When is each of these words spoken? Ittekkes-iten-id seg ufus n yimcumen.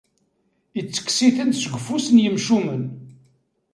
Ittekkes-iten-id 0.79 1.57
seg 1.59 1.73
ufus 1.77 2.05
n 2.11 2.21
yimcumen. 2.23 2.83